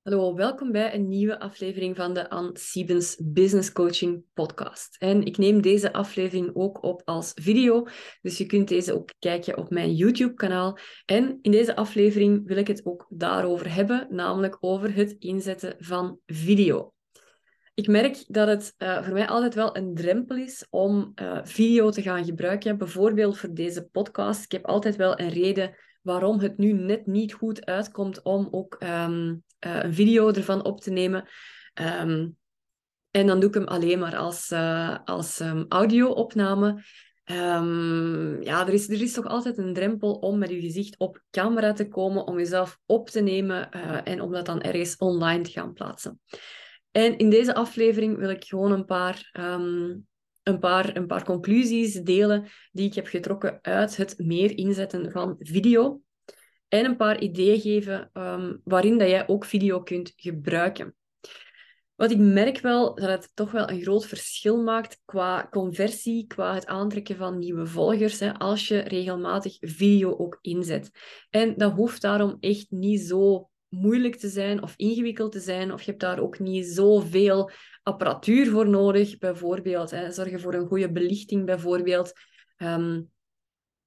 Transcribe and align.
Hallo, 0.00 0.34
welkom 0.34 0.72
bij 0.72 0.94
een 0.94 1.08
nieuwe 1.08 1.40
aflevering 1.40 1.96
van 1.96 2.14
de 2.14 2.30
Ann 2.30 2.56
Siebens 2.56 3.16
Business 3.24 3.72
Coaching 3.72 4.24
Podcast. 4.34 4.96
En 4.98 5.24
ik 5.24 5.38
neem 5.38 5.62
deze 5.62 5.92
aflevering 5.92 6.50
ook 6.54 6.82
op 6.82 7.02
als 7.04 7.32
video, 7.34 7.86
dus 8.22 8.38
je 8.38 8.46
kunt 8.46 8.68
deze 8.68 8.94
ook 8.94 9.10
kijken 9.18 9.56
op 9.56 9.70
mijn 9.70 9.94
YouTube-kanaal. 9.94 10.78
En 11.04 11.38
in 11.42 11.50
deze 11.50 11.76
aflevering 11.76 12.46
wil 12.46 12.56
ik 12.56 12.66
het 12.66 12.86
ook 12.86 13.06
daarover 13.08 13.74
hebben, 13.74 14.06
namelijk 14.10 14.56
over 14.60 14.94
het 14.94 15.16
inzetten 15.18 15.74
van 15.78 16.18
video. 16.26 16.94
Ik 17.74 17.86
merk 17.86 18.24
dat 18.26 18.48
het 18.48 18.74
uh, 18.78 19.02
voor 19.02 19.12
mij 19.12 19.28
altijd 19.28 19.54
wel 19.54 19.76
een 19.76 19.94
drempel 19.94 20.36
is 20.36 20.66
om 20.70 21.12
uh, 21.22 21.40
video 21.42 21.90
te 21.90 22.02
gaan 22.02 22.24
gebruiken. 22.24 22.78
Bijvoorbeeld 22.78 23.38
voor 23.38 23.54
deze 23.54 23.88
podcast. 23.88 24.44
Ik 24.44 24.52
heb 24.52 24.66
altijd 24.66 24.96
wel 24.96 25.20
een 25.20 25.30
reden 25.30 25.74
waarom 26.00 26.38
het 26.38 26.58
nu 26.58 26.72
net 26.72 27.06
niet 27.06 27.32
goed 27.32 27.66
uitkomt 27.66 28.22
om 28.22 28.48
ook 28.50 28.78
um, 28.82 29.44
uh, 29.66 29.82
een 29.82 29.94
video 29.94 30.28
ervan 30.32 30.64
op 30.64 30.80
te 30.80 30.90
nemen. 30.90 31.28
Um, 31.74 32.36
en 33.10 33.26
dan 33.26 33.40
doe 33.40 33.48
ik 33.48 33.54
hem 33.54 33.66
alleen 33.66 33.98
maar 33.98 34.16
als, 34.16 34.50
uh, 34.50 34.98
als 35.04 35.40
um, 35.40 35.64
audio-opname. 35.68 36.82
ja, 38.40 38.66
er 38.66 38.72
is, 38.72 38.88
er 38.88 39.02
is 39.02 39.12
toch 39.12 39.26
altijd 39.26 39.58
een 39.58 39.74
drempel 39.74 40.12
om 40.12 40.38
met 40.38 40.50
je 40.50 40.60
gezicht 40.60 40.98
op 40.98 41.22
camera 41.30 41.72
te 41.72 41.88
komen, 41.88 42.26
om 42.26 42.38
jezelf 42.38 42.78
op 42.86 43.08
te 43.08 43.20
nemen 43.20 43.68
uh, 43.76 44.00
en 44.04 44.20
om 44.20 44.32
dat 44.32 44.46
dan 44.46 44.60
ergens 44.60 44.96
online 44.96 45.42
te 45.42 45.50
gaan 45.50 45.72
plaatsen. 45.72 46.20
En 46.90 47.18
in 47.18 47.30
deze 47.30 47.54
aflevering 47.54 48.16
wil 48.16 48.30
ik 48.30 48.44
gewoon 48.44 48.72
een 48.72 48.84
paar 48.84 49.30
een 50.42 50.58
paar, 50.58 50.96
een 50.96 51.06
paar 51.06 51.24
conclusies 51.24 51.94
delen 51.94 52.48
die 52.72 52.86
ik 52.86 52.94
heb 52.94 53.06
getrokken 53.06 53.58
uit 53.62 53.96
het 53.96 54.14
meer 54.18 54.56
inzetten 54.56 55.10
van 55.10 55.36
video. 55.38 56.00
En 56.68 56.84
een 56.84 56.96
paar 56.96 57.20
ideeën 57.20 57.60
geven 57.60 58.10
um, 58.12 58.60
waarin 58.64 58.98
dat 58.98 59.08
jij 59.08 59.28
ook 59.28 59.44
video 59.44 59.82
kunt 59.82 60.12
gebruiken. 60.16 60.94
Wat 61.94 62.10
ik 62.10 62.18
merk 62.18 62.60
wel, 62.60 62.94
dat 62.94 63.08
het 63.08 63.30
toch 63.34 63.50
wel 63.50 63.70
een 63.70 63.82
groot 63.82 64.06
verschil 64.06 64.62
maakt 64.62 65.00
qua 65.04 65.48
conversie, 65.50 66.26
qua 66.26 66.54
het 66.54 66.66
aantrekken 66.66 67.16
van 67.16 67.38
nieuwe 67.38 67.66
volgers, 67.66 68.20
hè, 68.20 68.32
als 68.38 68.68
je 68.68 68.78
regelmatig 68.78 69.56
video 69.60 70.16
ook 70.16 70.38
inzet. 70.40 70.90
En 71.30 71.54
dat 71.56 71.72
hoeft 71.72 72.02
daarom 72.02 72.36
echt 72.40 72.66
niet 72.70 73.00
zo 73.00 73.50
moeilijk 73.68 74.16
te 74.16 74.28
zijn 74.28 74.62
of 74.62 74.74
ingewikkeld 74.76 75.32
te 75.32 75.40
zijn, 75.40 75.72
of 75.72 75.82
je 75.82 75.90
hebt 75.90 76.02
daar 76.02 76.20
ook 76.20 76.38
niet 76.38 76.66
zoveel 76.66 77.50
apparatuur 77.82 78.46
voor 78.46 78.68
nodig, 78.68 79.18
bijvoorbeeld. 79.18 79.90
Hè. 79.90 80.10
Zorgen 80.12 80.40
voor 80.40 80.54
een 80.54 80.66
goede 80.66 80.92
belichting, 80.92 81.46
bijvoorbeeld. 81.46 82.12
Um, 82.56 83.10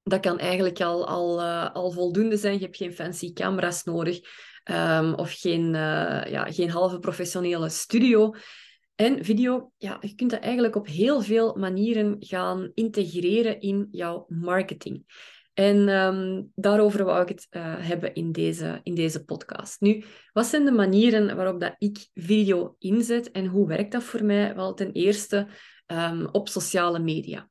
dat 0.03 0.19
kan 0.19 0.39
eigenlijk 0.39 0.81
al, 0.81 1.07
al, 1.07 1.39
uh, 1.39 1.73
al 1.73 1.91
voldoende 1.91 2.37
zijn. 2.37 2.53
Je 2.53 2.63
hebt 2.63 2.77
geen 2.77 2.93
fancy 2.93 3.33
camera's 3.33 3.83
nodig 3.83 4.19
um, 4.71 5.13
of 5.13 5.31
geen, 5.31 5.65
uh, 5.65 6.23
ja, 6.25 6.51
geen 6.51 6.69
halve 6.69 6.99
professionele 6.99 7.69
studio. 7.69 8.33
En 8.95 9.23
video, 9.23 9.71
ja, 9.77 9.97
je 10.01 10.15
kunt 10.15 10.31
dat 10.31 10.39
eigenlijk 10.39 10.75
op 10.75 10.87
heel 10.87 11.21
veel 11.21 11.55
manieren 11.55 12.15
gaan 12.19 12.71
integreren 12.73 13.59
in 13.59 13.87
jouw 13.91 14.25
marketing. 14.27 15.03
En 15.53 15.89
um, 15.89 16.51
daarover 16.55 17.05
wou 17.05 17.21
ik 17.21 17.29
het 17.29 17.47
uh, 17.51 17.75
hebben 17.77 18.13
in 18.13 18.31
deze, 18.31 18.79
in 18.83 18.95
deze 18.95 19.23
podcast. 19.23 19.81
Nu, 19.81 20.03
wat 20.31 20.45
zijn 20.45 20.65
de 20.65 20.71
manieren 20.71 21.35
waarop 21.35 21.59
dat 21.59 21.75
ik 21.77 22.07
video 22.13 22.75
inzet 22.79 23.31
en 23.31 23.45
hoe 23.45 23.67
werkt 23.67 23.91
dat 23.91 24.03
voor 24.03 24.23
mij? 24.23 24.55
Wel, 24.55 24.73
ten 24.73 24.91
eerste 24.91 25.47
um, 25.87 26.27
op 26.31 26.49
sociale 26.49 26.99
media. 26.99 27.49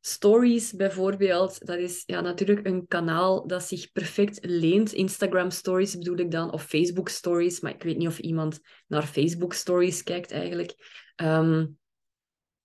Stories 0.00 0.72
bijvoorbeeld, 0.72 1.66
dat 1.66 1.78
is 1.78 2.02
ja, 2.06 2.20
natuurlijk 2.20 2.66
een 2.66 2.86
kanaal 2.86 3.46
dat 3.46 3.62
zich 3.62 3.92
perfect 3.92 4.38
leent. 4.42 4.92
Instagram 4.92 5.50
stories 5.50 5.96
bedoel 5.96 6.18
ik 6.18 6.30
dan, 6.30 6.52
of 6.52 6.62
Facebook 6.62 7.08
stories, 7.08 7.60
maar 7.60 7.74
ik 7.74 7.82
weet 7.82 7.96
niet 7.96 8.08
of 8.08 8.18
iemand 8.18 8.60
naar 8.86 9.06
Facebook 9.06 9.52
stories 9.52 10.02
kijkt 10.02 10.30
eigenlijk. 10.30 10.74
Um, 11.16 11.78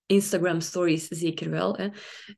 Instagram 0.05 0.59
stories 0.59 1.07
zeker 1.07 1.49
wel. 1.49 1.75
Hè. 1.75 1.87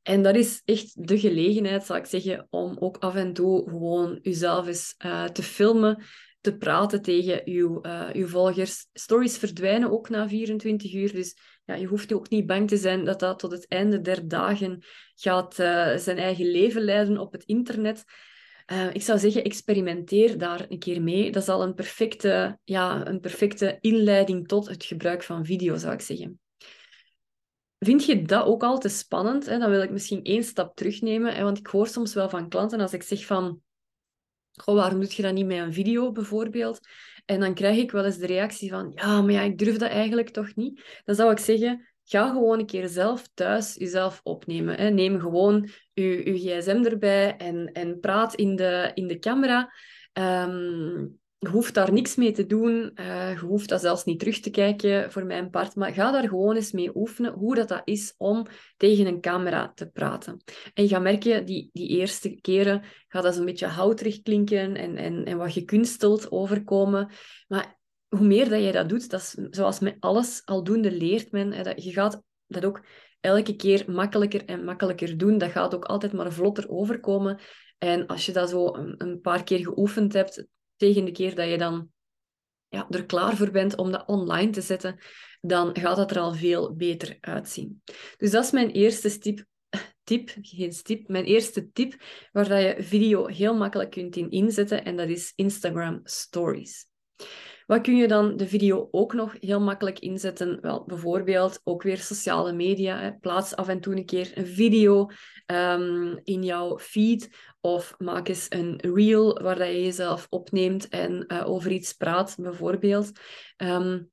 En 0.03 0.23
dat 0.23 0.35
is 0.35 0.61
echt 0.65 1.07
de 1.07 1.19
gelegenheid, 1.19 1.83
zal 1.83 1.95
ik 1.95 2.05
zeggen, 2.05 2.47
om 2.49 2.77
ook 2.79 2.97
af 2.97 3.15
en 3.15 3.33
toe 3.33 3.69
gewoon 3.69 4.19
jezelf 4.21 4.67
eens 4.67 4.95
uh, 5.05 5.25
te 5.25 5.43
filmen, 5.43 6.03
te 6.41 6.57
praten 6.57 7.01
tegen 7.01 7.41
uw, 7.45 7.81
uw 8.13 8.27
volgers. 8.27 8.87
Stories 8.93 9.37
verdwijnen 9.37 9.91
ook 9.91 10.09
na 10.09 10.27
24 10.27 10.93
uur, 10.93 11.13
dus 11.13 11.37
ja, 11.65 11.75
je 11.75 11.85
hoeft 11.85 12.13
ook 12.13 12.29
niet 12.29 12.45
bang 12.45 12.67
te 12.67 12.77
zijn 12.77 13.05
dat 13.05 13.19
dat 13.19 13.39
tot 13.39 13.51
het 13.51 13.67
einde 13.67 14.01
der 14.01 14.27
dagen 14.27 14.83
gaat 15.15 15.59
uh, 15.59 15.95
zijn 15.95 16.17
eigen 16.17 16.51
leven 16.51 16.81
leiden 16.81 17.17
op 17.17 17.31
het 17.31 17.43
internet. 17.43 18.03
ik 18.93 19.01
zou 19.01 19.19
zeggen, 19.19 19.43
experimenteer 19.43 20.37
daar 20.37 20.65
een 20.69 20.79
keer 20.79 21.01
mee. 21.01 21.31
Dat 21.31 21.41
is 21.41 21.49
al 21.49 21.63
een 21.63 21.73
perfecte, 21.73 22.59
ja, 22.63 23.07
een 23.07 23.19
perfecte 23.19 23.77
inleiding 23.81 24.47
tot 24.47 24.67
het 24.67 24.85
gebruik 24.85 25.23
van 25.23 25.45
video, 25.45 25.75
zou 25.75 25.93
ik 25.93 26.01
zeggen. 26.01 26.39
Vind 27.79 28.05
je 28.05 28.21
dat 28.21 28.45
ook 28.45 28.63
al 28.63 28.77
te 28.77 28.89
spannend? 28.89 29.45
Hè? 29.45 29.57
Dan 29.57 29.69
wil 29.69 29.81
ik 29.81 29.91
misschien 29.91 30.23
één 30.23 30.43
stap 30.43 30.75
terugnemen. 30.75 31.35
Hè? 31.35 31.43
Want 31.43 31.57
ik 31.57 31.67
hoor 31.67 31.87
soms 31.87 32.13
wel 32.13 32.29
van 32.29 32.49
klanten 32.49 32.79
als 32.79 32.93
ik 32.93 33.03
zeg 33.03 33.25
van... 33.25 33.61
Goh, 34.51 34.75
waarom 34.75 34.99
doe 34.99 35.13
je 35.15 35.21
dat 35.21 35.33
niet 35.33 35.45
met 35.45 35.57
een 35.57 35.73
video, 35.73 36.11
bijvoorbeeld? 36.11 36.79
En 37.25 37.39
dan 37.39 37.53
krijg 37.53 37.77
ik 37.77 37.91
wel 37.91 38.05
eens 38.05 38.17
de 38.17 38.25
reactie 38.25 38.69
van... 38.69 38.91
Ja, 38.95 39.21
maar 39.21 39.31
ja, 39.31 39.41
ik 39.41 39.57
durf 39.57 39.77
dat 39.77 39.89
eigenlijk 39.89 40.29
toch 40.29 40.55
niet. 40.55 41.01
Dan 41.05 41.15
zou 41.15 41.31
ik 41.31 41.39
zeggen... 41.39 41.87
Ga 42.09 42.29
gewoon 42.29 42.59
een 42.59 42.65
keer 42.65 42.87
zelf 42.87 43.27
thuis 43.33 43.75
jezelf 43.75 44.19
opnemen. 44.23 44.75
Hè? 44.75 44.89
Neem 44.89 45.19
gewoon 45.19 45.69
je, 45.93 46.33
je 46.33 46.59
gsm 46.59 46.83
erbij 46.83 47.37
en, 47.37 47.71
en 47.73 47.99
praat 47.99 48.35
in 48.35 48.55
de, 48.55 48.91
in 48.93 49.07
de 49.07 49.19
camera. 49.19 49.73
Um, 50.13 51.19
je 51.39 51.47
hoeft 51.47 51.73
daar 51.73 51.93
niks 51.93 52.15
mee 52.15 52.31
te 52.31 52.45
doen. 52.45 52.91
Uh, 52.95 53.31
je 53.31 53.45
hoeft 53.45 53.69
dat 53.69 53.81
zelfs 53.81 54.03
niet 54.03 54.19
terug 54.19 54.39
te 54.39 54.49
kijken 54.49 55.11
voor 55.11 55.25
mijn 55.25 55.49
part. 55.49 55.75
Maar 55.75 55.93
ga 55.93 56.11
daar 56.11 56.27
gewoon 56.27 56.55
eens 56.55 56.71
mee 56.71 56.95
oefenen 56.95 57.33
hoe 57.33 57.55
dat, 57.55 57.67
dat 57.67 57.81
is 57.83 58.13
om 58.17 58.45
tegen 58.77 59.05
een 59.05 59.21
camera 59.21 59.71
te 59.75 59.89
praten. 59.89 60.41
En 60.73 60.83
je 60.83 60.89
gaat 60.89 61.01
merken, 61.01 61.45
die, 61.45 61.69
die 61.73 61.87
eerste 61.87 62.29
keren 62.41 62.83
gaat 63.07 63.23
dat 63.23 63.37
een 63.37 63.45
beetje 63.45 63.65
houterig 63.65 64.21
klinken 64.21 64.75
en, 64.75 64.95
en, 64.95 65.25
en 65.25 65.37
wat 65.37 65.51
gekunsteld 65.51 66.31
overkomen. 66.31 67.09
Maar 67.47 67.77
hoe 68.07 68.27
meer 68.27 68.49
dat 68.49 68.61
jij 68.61 68.71
dat 68.71 68.89
doet, 68.89 69.09
dat 69.09 69.19
is 69.19 69.37
zoals 69.49 69.79
met 69.79 69.95
alles, 69.99 70.41
aldoende 70.45 70.91
leert 70.91 71.31
men. 71.31 71.53
Hè, 71.53 71.63
dat 71.63 71.83
je 71.83 71.91
gaat 71.91 72.21
dat 72.47 72.65
ook 72.65 72.85
elke 73.19 73.55
keer 73.55 73.91
makkelijker 73.91 74.45
en 74.45 74.63
makkelijker 74.63 75.17
doen. 75.17 75.37
Dat 75.37 75.51
gaat 75.51 75.75
ook 75.75 75.85
altijd 75.85 76.13
maar 76.13 76.31
vlotter 76.31 76.69
overkomen. 76.69 77.39
En 77.77 78.05
als 78.05 78.25
je 78.25 78.31
dat 78.31 78.49
zo 78.49 78.75
een 78.97 79.19
paar 79.21 79.43
keer 79.43 79.59
geoefend 79.59 80.13
hebt, 80.13 80.47
tegen 80.77 81.05
de 81.05 81.11
keer 81.11 81.35
dat 81.35 81.49
je 81.49 81.57
dan 81.57 81.89
ja, 82.67 82.87
er 82.89 83.05
klaar 83.05 83.35
voor 83.35 83.51
bent 83.51 83.75
om 83.75 83.91
dat 83.91 84.07
online 84.07 84.51
te 84.51 84.61
zetten, 84.61 84.99
dan 85.41 85.77
gaat 85.77 85.95
dat 85.95 86.11
er 86.11 86.19
al 86.19 86.33
veel 86.33 86.75
beter 86.75 87.17
uitzien. 87.21 87.81
Dus 88.17 88.31
dat 88.31 88.43
is 88.43 88.51
mijn 88.51 88.69
eerste 88.69 89.17
tip. 89.17 89.45
Tip, 90.03 90.31
geen 90.41 90.71
tip, 90.83 91.07
mijn 91.07 91.25
eerste 91.25 91.71
tip 91.71 91.95
waar 92.31 92.47
dat 92.47 92.61
je 92.61 92.75
video 92.79 93.25
heel 93.25 93.55
makkelijk 93.55 93.91
kunt 93.91 94.15
in 94.15 94.29
inzetten 94.29 94.85
en 94.85 94.95
dat 94.95 95.09
is 95.09 95.33
Instagram 95.35 95.99
Stories. 96.03 96.85
Wat 97.67 97.81
kun 97.81 97.95
je 97.95 98.07
dan 98.07 98.37
de 98.37 98.47
video 98.47 98.87
ook 98.91 99.13
nog 99.13 99.35
heel 99.39 99.61
makkelijk 99.61 99.99
inzetten? 99.99 100.61
Wel, 100.61 100.83
bijvoorbeeld 100.85 101.61
ook 101.63 101.83
weer 101.83 101.97
sociale 101.97 102.53
media. 102.53 102.99
Hè. 102.99 103.13
Plaats 103.13 103.55
af 103.55 103.67
en 103.67 103.79
toe 103.79 103.95
een 103.95 104.05
keer 104.05 104.31
een 104.37 104.47
video 104.47 105.09
um, 105.45 106.19
in 106.23 106.43
jouw 106.43 106.79
feed 106.79 107.29
of 107.67 107.95
maak 107.97 108.27
eens 108.27 108.45
een 108.49 108.81
reel 108.81 109.41
waar 109.41 109.71
je 109.71 109.83
jezelf 109.83 110.27
opneemt 110.29 110.87
en 110.87 111.25
uh, 111.27 111.49
over 111.49 111.71
iets 111.71 111.93
praat, 111.93 112.35
bijvoorbeeld. 112.39 113.11
Um, 113.57 114.11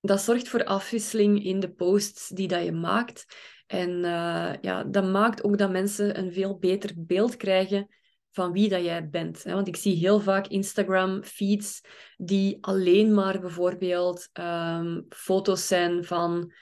dat 0.00 0.20
zorgt 0.20 0.48
voor 0.48 0.64
afwisseling 0.64 1.44
in 1.44 1.60
de 1.60 1.72
posts 1.72 2.28
die 2.28 2.48
dat 2.48 2.64
je 2.64 2.72
maakt. 2.72 3.26
En 3.66 3.90
uh, 3.90 4.52
ja, 4.60 4.84
dat 4.84 5.04
maakt 5.04 5.44
ook 5.44 5.58
dat 5.58 5.70
mensen 5.70 6.18
een 6.18 6.32
veel 6.32 6.58
beter 6.58 6.92
beeld 6.96 7.36
krijgen 7.36 7.88
van 8.30 8.52
wie 8.52 8.68
dat 8.68 8.84
jij 8.84 9.08
bent. 9.08 9.42
Want 9.42 9.68
ik 9.68 9.76
zie 9.76 9.96
heel 9.96 10.20
vaak 10.20 10.46
Instagram-feeds 10.46 11.80
die 12.16 12.58
alleen 12.60 13.14
maar 13.14 13.40
bijvoorbeeld 13.40 14.28
um, 14.32 15.06
foto's 15.08 15.66
zijn 15.66 16.04
van 16.04 16.52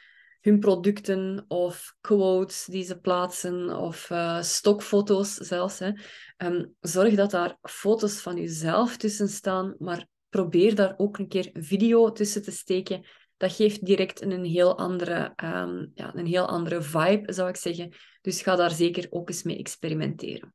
hun 0.44 0.58
producten 0.58 1.44
of 1.48 1.94
quotes 2.00 2.64
die 2.64 2.84
ze 2.84 2.98
plaatsen 3.00 3.76
of 3.76 4.10
uh, 4.10 4.42
stokfoto's 4.42 5.34
zelfs. 5.34 5.78
Hè. 5.78 5.90
Um, 6.36 6.74
zorg 6.80 7.14
dat 7.14 7.30
daar 7.30 7.56
foto's 7.62 8.20
van 8.20 8.36
jezelf 8.36 8.96
tussen 8.96 9.28
staan, 9.28 9.74
maar 9.78 10.06
probeer 10.28 10.74
daar 10.74 10.94
ook 10.96 11.18
een 11.18 11.28
keer 11.28 11.50
video 11.52 12.12
tussen 12.12 12.42
te 12.42 12.50
steken. 12.50 13.06
Dat 13.36 13.52
geeft 13.52 13.84
direct 13.84 14.22
een 14.22 14.44
heel 14.44 14.78
andere, 14.78 15.32
um, 15.44 15.90
ja, 15.94 16.14
een 16.14 16.26
heel 16.26 16.46
andere 16.46 16.82
vibe, 16.82 17.32
zou 17.32 17.48
ik 17.48 17.56
zeggen. 17.56 17.92
Dus 18.20 18.42
ga 18.42 18.56
daar 18.56 18.70
zeker 18.70 19.06
ook 19.10 19.28
eens 19.28 19.42
mee 19.42 19.58
experimenteren. 19.58 20.54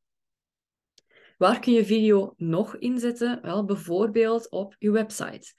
Waar 1.39 1.59
kun 1.59 1.73
je 1.73 1.85
video 1.85 2.33
nog 2.37 2.75
inzetten? 2.75 3.39
Wel, 3.41 3.65
bijvoorbeeld 3.65 4.49
op 4.49 4.75
je 4.79 4.91
website. 4.91 5.53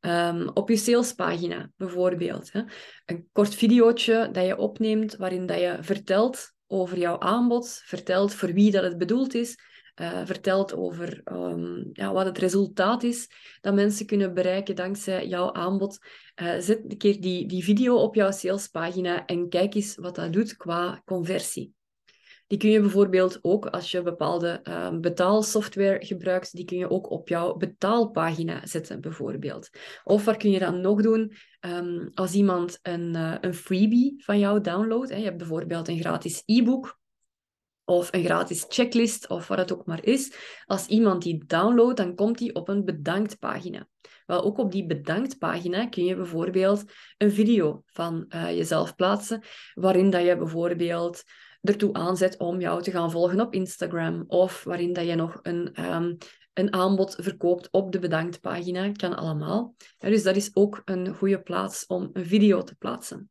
Um, 0.00 0.48
op 0.48 0.68
je 0.68 0.76
salespagina, 0.76 1.70
bijvoorbeeld. 1.76 2.52
Hè. 2.52 2.62
Een 3.06 3.28
kort 3.32 3.54
videootje 3.54 4.28
dat 4.32 4.46
je 4.46 4.56
opneemt 4.56 5.16
waarin 5.16 5.46
dat 5.46 5.60
je 5.60 5.78
vertelt 5.80 6.52
over 6.66 6.98
jouw 6.98 7.18
aanbod, 7.18 7.82
vertelt 7.84 8.34
voor 8.34 8.52
wie 8.52 8.70
dat 8.70 8.82
het 8.82 8.98
bedoeld 8.98 9.34
is, 9.34 9.58
uh, 10.00 10.20
vertelt 10.24 10.74
over 10.74 11.20
um, 11.24 11.90
ja, 11.92 12.12
wat 12.12 12.26
het 12.26 12.38
resultaat 12.38 13.02
is 13.02 13.28
dat 13.60 13.74
mensen 13.74 14.06
kunnen 14.06 14.34
bereiken 14.34 14.76
dankzij 14.76 15.26
jouw 15.26 15.52
aanbod. 15.52 15.98
Uh, 16.42 16.58
zet 16.58 16.80
een 16.88 16.98
keer 16.98 17.20
die, 17.20 17.46
die 17.46 17.64
video 17.64 17.96
op 17.96 18.14
jouw 18.14 18.30
salespagina 18.30 19.24
en 19.24 19.48
kijk 19.48 19.74
eens 19.74 19.94
wat 19.94 20.14
dat 20.14 20.32
doet 20.32 20.56
qua 20.56 21.02
conversie. 21.04 21.74
Die 22.46 22.58
kun 22.58 22.70
je 22.70 22.80
bijvoorbeeld 22.80 23.38
ook, 23.42 23.66
als 23.66 23.90
je 23.90 24.02
bepaalde 24.02 24.60
uh, 24.68 24.98
betaalsoftware 24.98 26.04
gebruikt, 26.06 26.56
die 26.56 26.64
kun 26.64 26.78
je 26.78 26.90
ook 26.90 27.10
op 27.10 27.28
jouw 27.28 27.54
betaalpagina 27.56 28.66
zetten, 28.66 29.00
bijvoorbeeld. 29.00 29.68
Of 30.04 30.24
wat 30.24 30.36
kun 30.36 30.50
je 30.50 30.58
dan 30.58 30.80
nog 30.80 31.02
doen? 31.02 31.32
Um, 31.60 32.10
als 32.14 32.34
iemand 32.34 32.78
een, 32.82 33.14
uh, 33.16 33.34
een 33.40 33.54
freebie 33.54 34.22
van 34.24 34.38
jou 34.38 34.60
downloadt, 34.60 35.10
hè, 35.10 35.16
je 35.16 35.24
hebt 35.24 35.36
bijvoorbeeld 35.36 35.88
een 35.88 36.00
gratis 36.00 36.42
e-book 36.44 36.98
of 37.84 38.12
een 38.12 38.24
gratis 38.24 38.64
checklist 38.68 39.28
of 39.28 39.48
wat 39.48 39.58
het 39.58 39.72
ook 39.72 39.86
maar 39.86 40.04
is. 40.04 40.34
Als 40.66 40.86
iemand 40.86 41.22
die 41.22 41.44
downloadt, 41.46 41.96
dan 41.96 42.14
komt 42.14 42.38
die 42.38 42.54
op 42.54 42.68
een 42.68 42.84
bedankt 42.84 43.38
pagina. 43.38 43.88
Wel, 44.26 44.44
ook 44.44 44.58
op 44.58 44.72
die 44.72 44.86
bedankt 44.86 45.38
pagina 45.38 45.86
kun 45.86 46.04
je 46.04 46.16
bijvoorbeeld 46.16 46.84
een 47.16 47.32
video 47.32 47.82
van 47.86 48.24
uh, 48.28 48.50
jezelf 48.56 48.94
plaatsen, 48.94 49.42
waarin 49.74 50.10
dat 50.10 50.24
je 50.24 50.36
bijvoorbeeld 50.36 51.22
ertoe 51.64 51.92
aanzet 51.92 52.38
om 52.38 52.60
jou 52.60 52.82
te 52.82 52.90
gaan 52.90 53.10
volgen 53.10 53.40
op 53.40 53.54
Instagram 53.54 54.24
of 54.26 54.64
waarin 54.64 54.92
dat 54.92 55.06
je 55.06 55.14
nog 55.14 55.38
een, 55.42 55.90
um, 55.94 56.16
een 56.52 56.72
aanbod 56.72 57.16
verkoopt 57.18 57.68
op 57.70 57.92
de 57.92 57.98
bedankt 57.98 58.40
pagina. 58.40 58.92
Kan 58.92 59.16
allemaal. 59.16 59.74
Dus 59.98 60.22
dat 60.22 60.36
is 60.36 60.50
ook 60.56 60.82
een 60.84 61.14
goede 61.14 61.42
plaats 61.42 61.86
om 61.86 62.10
een 62.12 62.26
video 62.26 62.62
te 62.62 62.74
plaatsen. 62.74 63.30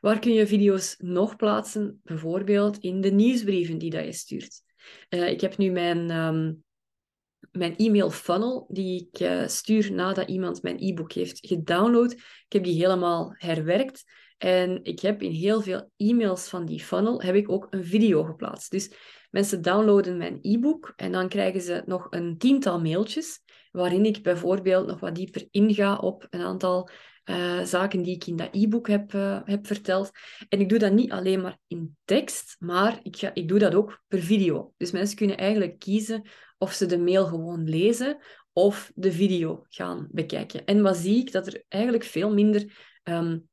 Waar 0.00 0.18
kun 0.18 0.32
je 0.32 0.46
video's 0.46 0.96
nog 0.98 1.36
plaatsen? 1.36 2.00
Bijvoorbeeld 2.04 2.78
in 2.78 3.00
de 3.00 3.10
nieuwsbrieven 3.10 3.78
die 3.78 3.90
dat 3.90 4.04
je 4.04 4.12
stuurt. 4.12 4.62
Uh, 5.08 5.28
ik 5.28 5.40
heb 5.40 5.56
nu 5.56 5.70
mijn, 5.70 6.10
um, 6.10 6.64
mijn 7.50 7.76
e-mail 7.76 8.10
funnel 8.10 8.66
die 8.68 9.08
ik 9.10 9.20
uh, 9.20 9.46
stuur 9.46 9.92
nadat 9.92 10.28
iemand 10.28 10.62
mijn 10.62 10.76
e-book 10.78 11.12
heeft 11.12 11.46
gedownload. 11.46 12.12
Ik 12.12 12.52
heb 12.52 12.64
die 12.64 12.80
helemaal 12.80 13.34
herwerkt. 13.36 14.04
En 14.42 14.84
ik 14.84 15.00
heb 15.00 15.22
in 15.22 15.30
heel 15.30 15.62
veel 15.62 15.90
e-mails 15.96 16.48
van 16.48 16.66
die 16.66 16.80
funnel 16.80 17.22
heb 17.22 17.34
ik 17.34 17.50
ook 17.50 17.66
een 17.70 17.84
video 17.84 18.24
geplaatst. 18.24 18.70
Dus 18.70 18.92
mensen 19.30 19.62
downloaden 19.62 20.16
mijn 20.16 20.38
e-book 20.42 20.92
en 20.96 21.12
dan 21.12 21.28
krijgen 21.28 21.60
ze 21.60 21.82
nog 21.86 22.06
een 22.10 22.38
tiental 22.38 22.80
mailtjes 22.80 23.40
waarin 23.70 24.04
ik 24.04 24.22
bijvoorbeeld 24.22 24.86
nog 24.86 25.00
wat 25.00 25.14
dieper 25.14 25.48
inga 25.50 25.96
op 25.96 26.26
een 26.30 26.40
aantal 26.40 26.88
uh, 27.24 27.64
zaken 27.64 28.02
die 28.02 28.14
ik 28.14 28.26
in 28.26 28.36
dat 28.36 28.48
e-book 28.52 28.88
heb, 28.88 29.12
uh, 29.12 29.40
heb 29.44 29.66
verteld. 29.66 30.10
En 30.48 30.60
ik 30.60 30.68
doe 30.68 30.78
dat 30.78 30.92
niet 30.92 31.10
alleen 31.10 31.40
maar 31.40 31.58
in 31.66 31.96
tekst, 32.04 32.56
maar 32.58 33.00
ik, 33.02 33.16
ga, 33.16 33.30
ik 33.34 33.48
doe 33.48 33.58
dat 33.58 33.74
ook 33.74 34.02
per 34.08 34.20
video. 34.20 34.72
Dus 34.76 34.90
mensen 34.90 35.16
kunnen 35.16 35.36
eigenlijk 35.36 35.78
kiezen 35.78 36.28
of 36.58 36.72
ze 36.72 36.86
de 36.86 36.98
mail 36.98 37.26
gewoon 37.26 37.68
lezen 37.68 38.18
of 38.52 38.92
de 38.94 39.12
video 39.12 39.64
gaan 39.68 40.08
bekijken. 40.10 40.64
En 40.64 40.82
wat 40.82 40.96
zie 40.96 41.18
ik? 41.18 41.32
Dat 41.32 41.46
er 41.46 41.64
eigenlijk 41.68 42.04
veel 42.04 42.34
minder 42.34 42.72
um, 43.04 43.48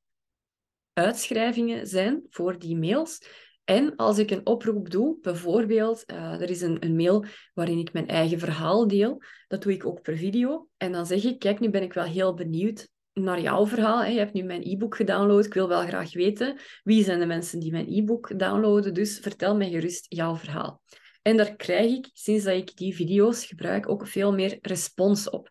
uitschrijvingen 0.97 1.87
zijn 1.87 2.23
voor 2.29 2.59
die 2.59 2.77
mails. 2.77 3.19
En 3.63 3.95
als 3.95 4.17
ik 4.17 4.31
een 4.31 4.45
oproep 4.45 4.89
doe, 4.89 5.17
bijvoorbeeld, 5.21 6.03
uh, 6.11 6.41
er 6.41 6.49
is 6.49 6.61
een, 6.61 6.77
een, 6.79 6.95
mail 6.95 7.25
waarin 7.53 7.77
ik 7.77 7.93
mijn 7.93 8.07
eigen 8.07 8.39
verhaal 8.39 8.87
deel, 8.87 9.21
dat 9.47 9.61
doe 9.61 9.73
ik 9.73 9.85
ook 9.85 10.01
per 10.01 10.17
video. 10.17 10.67
En 10.77 10.91
dan 10.91 11.05
zeg 11.05 11.23
ik, 11.23 11.39
kijk, 11.39 11.59
nu 11.59 11.69
ben 11.69 11.81
ik 11.81 11.93
wel 11.93 12.03
heel 12.03 12.33
benieuwd 12.33 12.87
naar 13.13 13.41
jouw 13.41 13.67
verhaal. 13.67 14.03
Hè. 14.03 14.09
Je 14.09 14.17
hebt 14.17 14.33
nu 14.33 14.43
mijn 14.43 14.61
e-book 14.63 14.95
gedownload, 14.95 15.45
ik 15.45 15.53
wil 15.53 15.67
wel 15.67 15.81
graag 15.81 16.13
weten 16.13 16.57
wie 16.83 17.03
zijn 17.03 17.19
de 17.19 17.25
mensen 17.25 17.59
die 17.59 17.71
mijn 17.71 17.87
e-book 17.89 18.39
downloaden, 18.39 18.93
dus 18.93 19.19
vertel 19.19 19.55
mij 19.55 19.69
gerust 19.69 20.05
jouw 20.09 20.35
verhaal. 20.35 20.81
En 21.21 21.37
daar 21.37 21.55
krijg 21.55 21.91
ik, 21.91 22.09
sinds 22.13 22.43
dat 22.43 22.55
ik 22.55 22.75
die 22.75 22.95
video's 22.95 23.45
gebruik, 23.45 23.89
ook 23.89 24.07
veel 24.07 24.33
meer 24.33 24.57
respons 24.61 25.29
op 25.29 25.49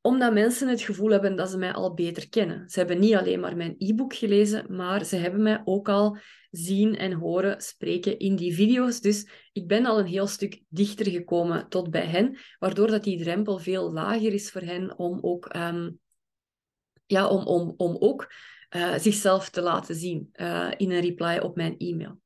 omdat 0.00 0.32
mensen 0.32 0.68
het 0.68 0.82
gevoel 0.82 1.10
hebben 1.10 1.36
dat 1.36 1.50
ze 1.50 1.58
mij 1.58 1.72
al 1.72 1.94
beter 1.94 2.28
kennen. 2.28 2.68
Ze 2.68 2.78
hebben 2.78 2.98
niet 2.98 3.14
alleen 3.14 3.40
maar 3.40 3.56
mijn 3.56 3.74
e-book 3.78 4.14
gelezen, 4.14 4.76
maar 4.76 5.04
ze 5.04 5.16
hebben 5.16 5.42
mij 5.42 5.62
ook 5.64 5.88
al 5.88 6.18
zien 6.50 6.96
en 6.96 7.12
horen 7.12 7.60
spreken 7.60 8.18
in 8.18 8.36
die 8.36 8.54
video's. 8.54 9.00
Dus 9.00 9.28
ik 9.52 9.66
ben 9.66 9.86
al 9.86 9.98
een 9.98 10.06
heel 10.06 10.26
stuk 10.26 10.62
dichter 10.68 11.10
gekomen 11.10 11.68
tot 11.68 11.90
bij 11.90 12.06
hen, 12.06 12.38
waardoor 12.58 12.86
dat 12.86 13.04
die 13.04 13.18
drempel 13.18 13.58
veel 13.58 13.92
lager 13.92 14.32
is 14.32 14.50
voor 14.50 14.62
hen 14.62 14.98
om 14.98 15.18
ook, 15.20 15.54
um, 15.56 15.98
ja, 17.06 17.28
om, 17.28 17.44
om, 17.44 17.74
om 17.76 17.96
ook 17.98 18.32
uh, 18.76 18.94
zichzelf 18.94 19.50
te 19.50 19.62
laten 19.62 19.94
zien 19.94 20.28
uh, 20.32 20.70
in 20.76 20.90
een 20.90 21.00
reply 21.00 21.38
op 21.38 21.56
mijn 21.56 21.76
e-mail. 21.78 22.20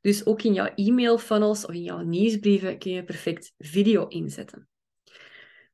Dus 0.00 0.26
ook 0.26 0.42
in 0.42 0.52
jouw 0.52 0.72
e-mail 0.74 1.18
funnels 1.18 1.66
of 1.66 1.74
in 1.74 1.82
jouw 1.82 2.00
nieuwsbrieven 2.00 2.78
kun 2.78 2.92
je 2.92 3.04
perfect 3.04 3.52
video 3.58 4.06
inzetten. 4.06 4.68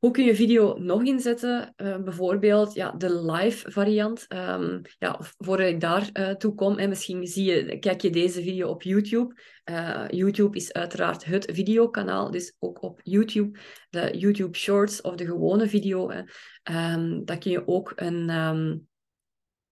Hoe 0.02 0.10
kun 0.10 0.25
je 0.25 0.34
video 0.34 0.78
nog 0.78 1.02
inzetten? 1.02 1.75
Uh, 1.76 2.02
bijvoorbeeld 2.02 2.75
ja, 2.75 2.90
de 2.90 3.22
live 3.22 3.70
variant. 3.70 4.26
Um, 4.28 4.81
ja, 4.99 5.20
voordat 5.38 5.66
ik 5.66 5.81
daar 5.81 6.10
uh, 6.12 6.31
toe 6.31 6.54
kom, 6.54 6.78
en 6.78 6.88
misschien 6.88 7.26
zie 7.26 7.44
je, 7.44 7.78
kijk 7.78 8.00
je 8.00 8.10
deze 8.10 8.43
video 8.43 8.69
op 8.69 8.82
YouTube. 8.82 9.40
Uh, 9.70 10.04
YouTube 10.08 10.56
is 10.56 10.72
uiteraard 10.72 11.25
het 11.25 11.50
videokanaal, 11.52 12.31
dus 12.31 12.56
ook 12.58 12.82
op 12.82 13.00
YouTube. 13.02 13.58
De 13.90 14.19
YouTube 14.19 14.58
Shorts 14.58 15.00
of 15.00 15.14
de 15.14 15.26
gewone 15.26 15.69
video. 15.69 16.10
Um, 16.10 17.25
daar 17.25 17.38
kun 17.38 17.50
je 17.50 17.66
ook 17.66 17.93
een... 17.94 18.31
Um, 18.31 18.90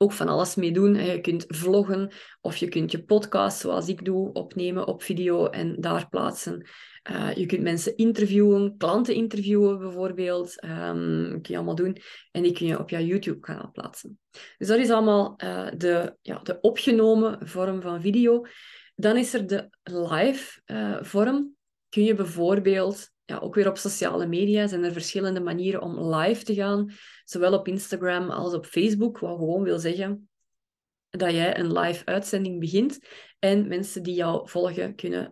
ook 0.03 0.13
van 0.13 0.29
alles 0.29 0.55
mee 0.55 0.73
doen. 0.73 0.95
Je 0.95 1.21
kunt 1.21 1.45
vloggen 1.49 2.13
of 2.41 2.57
je 2.57 2.69
kunt 2.69 2.91
je 2.91 3.05
podcast, 3.05 3.61
zoals 3.61 3.89
ik 3.89 4.05
doe, 4.05 4.33
opnemen 4.33 4.87
op 4.87 5.03
video 5.03 5.47
en 5.47 5.81
daar 5.81 6.09
plaatsen. 6.09 6.67
Uh, 7.11 7.35
je 7.35 7.47
kunt 7.47 7.63
mensen 7.63 7.97
interviewen, 7.97 8.77
klanten 8.77 9.15
interviewen 9.15 9.79
bijvoorbeeld. 9.79 10.65
Um, 10.65 11.29
kun 11.31 11.41
je 11.43 11.57
allemaal 11.57 11.75
doen. 11.75 11.97
En 12.31 12.43
die 12.43 12.53
kun 12.53 12.67
je 12.67 12.79
op 12.79 12.91
jouw 12.91 13.01
YouTube-kanaal 13.01 13.71
plaatsen. 13.73 14.19
Dus 14.59 14.69
dat 14.69 14.79
is 14.79 14.91
allemaal 14.91 15.35
uh, 15.45 15.69
de, 15.77 16.17
ja, 16.23 16.39
de 16.39 16.61
opgenomen 16.61 17.49
vorm 17.49 17.81
van 17.83 18.01
video. 18.01 18.47
Dan 18.95 19.17
is 19.17 19.35
er 19.35 19.47
de 19.47 19.71
live 19.83 20.61
uh, 20.67 21.03
vorm. 21.03 21.59
Kun 21.91 22.05
je 22.05 22.15
bijvoorbeeld, 22.15 23.11
ja, 23.25 23.39
ook 23.39 23.55
weer 23.55 23.69
op 23.69 23.77
sociale 23.77 24.27
media, 24.27 24.67
zijn 24.67 24.85
er 24.85 24.93
verschillende 24.93 25.41
manieren 25.41 25.83
om 25.83 26.15
live 26.15 26.45
te 26.45 26.55
gaan. 26.55 26.93
Zowel 27.25 27.53
op 27.53 27.69
Instagram 27.69 28.31
als 28.31 28.55
op 28.55 28.67
Facebook. 28.67 29.19
Wat 29.19 29.39
gewoon 29.39 29.63
wil 29.63 29.79
zeggen 29.79 30.29
dat 31.11 31.31
jij 31.31 31.59
een 31.59 31.73
live 31.73 32.05
uitzending 32.05 32.61
begint 32.61 32.99
en 33.39 33.69
mensen 33.69 34.03
die 34.03 34.15
jou 34.15 34.49
volgen 34.49 34.95
kunnen 34.95 35.31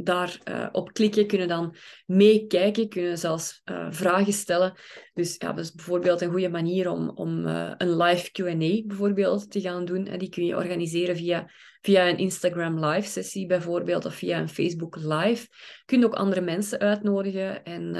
daar 0.00 0.40
uh, 0.44 0.68
op 0.72 0.92
klikken, 0.92 1.26
kunnen 1.26 1.48
dan 1.48 1.74
meekijken, 2.06 2.88
kunnen 2.88 3.18
zelfs 3.18 3.62
uh, 3.64 3.86
vragen 3.90 4.32
stellen. 4.32 4.74
Dus 5.14 5.34
ja, 5.38 5.52
dat 5.52 5.64
is 5.64 5.72
bijvoorbeeld 5.72 6.20
een 6.20 6.30
goede 6.30 6.48
manier 6.48 6.90
om, 6.90 7.10
om 7.10 7.46
uh, 7.46 7.72
een 7.76 7.96
live 7.96 8.30
Q&A 8.30 8.86
bijvoorbeeld 8.86 9.50
te 9.50 9.60
gaan 9.60 9.84
doen. 9.84 10.06
En 10.06 10.18
die 10.18 10.28
kun 10.28 10.44
je 10.44 10.56
organiseren 10.56 11.16
via, 11.16 11.50
via 11.80 12.08
een 12.08 12.18
Instagram 12.18 12.84
live 12.84 13.08
sessie 13.08 13.46
bijvoorbeeld, 13.46 14.04
of 14.04 14.14
via 14.14 14.38
een 14.38 14.48
Facebook 14.48 14.96
live. 14.96 15.46
Je 15.50 15.82
kunt 15.84 16.04
ook 16.04 16.14
andere 16.14 16.40
mensen 16.40 16.78
uitnodigen 16.78 17.64
en 17.64 17.90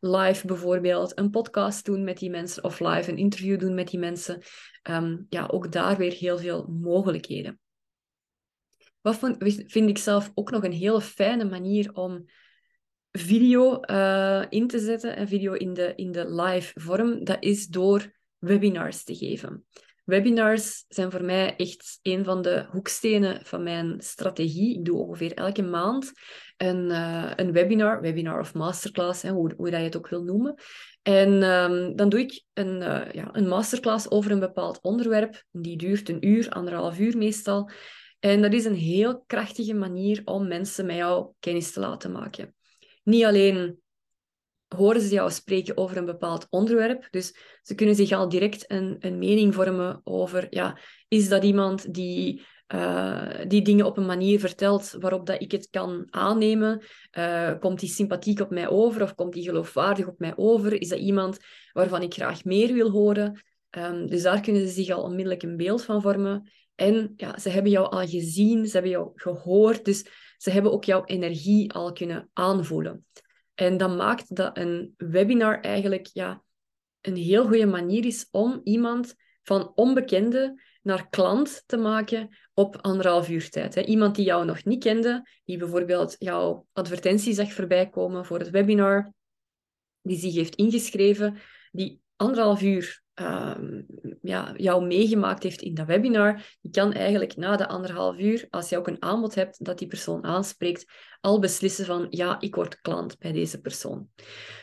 live 0.00 0.46
bijvoorbeeld 0.46 1.18
een 1.18 1.30
podcast 1.30 1.84
doen 1.84 2.04
met 2.04 2.18
die 2.18 2.30
mensen, 2.30 2.64
of 2.64 2.80
live 2.80 3.10
een 3.10 3.18
interview 3.18 3.58
doen 3.58 3.74
met 3.74 3.88
die 3.88 4.00
mensen. 4.00 4.42
Um, 4.90 5.26
ja, 5.28 5.46
ook 5.46 5.72
daar 5.72 5.96
weer 5.96 6.12
heel 6.12 6.38
veel 6.38 6.66
mogelijkheden. 6.80 7.58
Wat 9.00 9.18
vind 9.66 9.88
ik 9.88 9.98
zelf 9.98 10.30
ook 10.34 10.50
nog 10.50 10.64
een 10.64 10.72
hele 10.72 11.00
fijne 11.00 11.44
manier 11.44 11.92
om 11.92 12.24
video 13.12 13.80
uh, 13.90 14.44
in 14.48 14.66
te 14.66 14.78
zetten 14.78 15.16
en 15.16 15.28
video 15.28 15.52
in 15.52 15.74
de, 15.74 15.92
in 15.96 16.12
de 16.12 16.34
live 16.34 16.80
vorm, 16.80 17.24
dat 17.24 17.36
is 17.40 17.66
door 17.66 18.12
webinars 18.38 19.04
te 19.04 19.14
geven. 19.14 19.64
Webinars 20.04 20.84
zijn 20.88 21.10
voor 21.10 21.24
mij 21.24 21.56
echt 21.56 21.98
een 22.02 22.24
van 22.24 22.42
de 22.42 22.66
hoekstenen 22.70 23.46
van 23.46 23.62
mijn 23.62 24.00
strategie. 24.00 24.78
Ik 24.78 24.84
doe 24.84 24.98
ongeveer 24.98 25.34
elke 25.34 25.62
maand 25.62 26.12
een, 26.56 26.90
uh, 26.90 27.30
een 27.36 27.52
webinar, 27.52 28.00
webinar 28.00 28.40
of 28.40 28.54
masterclass, 28.54 29.22
hoe, 29.22 29.52
hoe 29.56 29.70
dat 29.70 29.78
je 29.78 29.84
het 29.84 29.96
ook 29.96 30.08
wil 30.08 30.22
noemen. 30.22 30.54
En 31.02 31.42
um, 31.42 31.96
dan 31.96 32.08
doe 32.08 32.20
ik 32.20 32.44
een, 32.52 32.80
uh, 32.80 33.12
ja, 33.12 33.28
een 33.32 33.48
masterclass 33.48 34.10
over 34.10 34.30
een 34.30 34.40
bepaald 34.40 34.78
onderwerp. 34.82 35.44
Die 35.50 35.76
duurt 35.76 36.08
een 36.08 36.26
uur, 36.26 36.48
anderhalf 36.48 36.98
uur 36.98 37.16
meestal. 37.16 37.70
En 38.20 38.42
dat 38.42 38.52
is 38.52 38.64
een 38.64 38.74
heel 38.74 39.22
krachtige 39.26 39.74
manier 39.74 40.22
om 40.24 40.48
mensen 40.48 40.86
met 40.86 40.96
jou 40.96 41.32
kennis 41.38 41.72
te 41.72 41.80
laten 41.80 42.12
maken. 42.12 42.54
Niet 43.02 43.24
alleen 43.24 43.80
horen 44.76 45.00
ze 45.00 45.14
jou 45.14 45.30
spreken 45.30 45.76
over 45.76 45.96
een 45.96 46.04
bepaald 46.04 46.46
onderwerp, 46.50 47.08
dus 47.10 47.34
ze 47.62 47.74
kunnen 47.74 47.94
zich 47.94 48.12
al 48.12 48.28
direct 48.28 48.70
een, 48.70 48.96
een 48.98 49.18
mening 49.18 49.54
vormen 49.54 50.00
over, 50.04 50.46
ja, 50.50 50.78
is 51.08 51.28
dat 51.28 51.44
iemand 51.44 51.94
die, 51.94 52.46
uh, 52.74 53.28
die 53.48 53.62
dingen 53.62 53.86
op 53.86 53.96
een 53.96 54.06
manier 54.06 54.40
vertelt 54.40 54.96
waarop 54.98 55.26
dat 55.26 55.42
ik 55.42 55.52
het 55.52 55.68
kan 55.70 56.06
aannemen? 56.10 56.82
Uh, 57.18 57.58
komt 57.58 57.80
die 57.80 57.88
sympathiek 57.88 58.40
op 58.40 58.50
mij 58.50 58.68
over 58.68 59.02
of 59.02 59.14
komt 59.14 59.32
die 59.32 59.44
geloofwaardig 59.44 60.06
op 60.06 60.18
mij 60.18 60.32
over? 60.36 60.80
Is 60.80 60.88
dat 60.88 60.98
iemand 60.98 61.38
waarvan 61.72 62.02
ik 62.02 62.14
graag 62.14 62.44
meer 62.44 62.72
wil 62.72 62.90
horen? 62.90 63.44
Um, 63.70 64.06
dus 64.06 64.22
daar 64.22 64.40
kunnen 64.40 64.66
ze 64.66 64.72
zich 64.72 64.90
al 64.90 65.02
onmiddellijk 65.02 65.42
een 65.42 65.56
beeld 65.56 65.84
van 65.84 66.02
vormen. 66.02 66.50
En 66.80 67.12
ja, 67.16 67.38
ze 67.38 67.48
hebben 67.48 67.72
jou 67.72 67.90
al 67.90 68.06
gezien, 68.06 68.66
ze 68.66 68.72
hebben 68.72 68.90
jou 68.90 69.10
gehoord. 69.14 69.84
Dus 69.84 70.06
ze 70.36 70.50
hebben 70.50 70.72
ook 70.72 70.84
jouw 70.84 71.04
energie 71.04 71.72
al 71.72 71.92
kunnen 71.92 72.30
aanvoelen. 72.32 73.06
En 73.54 73.76
dat 73.76 73.96
maakt 73.96 74.36
dat 74.36 74.56
een 74.58 74.94
webinar 74.96 75.60
eigenlijk 75.60 76.06
ja, 76.12 76.42
een 77.00 77.16
heel 77.16 77.46
goede 77.46 77.66
manier 77.66 78.06
is 78.06 78.28
om 78.30 78.60
iemand 78.64 79.14
van 79.42 79.72
onbekende 79.74 80.62
naar 80.82 81.08
klant 81.08 81.62
te 81.66 81.76
maken 81.76 82.36
op 82.54 82.76
anderhalf 82.76 83.28
uur 83.28 83.50
tijd. 83.50 83.76
Iemand 83.76 84.14
die 84.14 84.24
jou 84.24 84.44
nog 84.44 84.64
niet 84.64 84.82
kende, 84.82 85.28
die 85.44 85.56
bijvoorbeeld 85.56 86.16
jouw 86.18 86.66
advertentie 86.72 87.34
zag 87.34 87.52
voorbij 87.52 87.88
komen 87.88 88.24
voor 88.24 88.38
het 88.38 88.50
webinar, 88.50 89.12
die 90.02 90.18
zich 90.18 90.34
heeft 90.34 90.54
ingeschreven, 90.54 91.38
die 91.72 92.00
anderhalf 92.20 92.62
uur 92.62 93.02
uh, 93.20 93.54
ja, 94.22 94.54
jou 94.56 94.86
meegemaakt 94.86 95.42
heeft 95.42 95.62
in 95.62 95.74
dat 95.74 95.86
webinar, 95.86 96.56
die 96.60 96.70
kan 96.70 96.92
eigenlijk 96.92 97.36
na 97.36 97.56
de 97.56 97.68
anderhalf 97.68 98.18
uur, 98.18 98.46
als 98.50 98.68
je 98.68 98.78
ook 98.78 98.86
een 98.86 99.02
aanbod 99.02 99.34
hebt 99.34 99.64
dat 99.64 99.78
die 99.78 99.88
persoon 99.88 100.24
aanspreekt, 100.24 100.92
al 101.20 101.38
beslissen 101.38 101.84
van 101.84 102.06
ja, 102.10 102.40
ik 102.40 102.54
word 102.54 102.80
klant 102.80 103.18
bij 103.18 103.32
deze 103.32 103.60
persoon. 103.60 104.08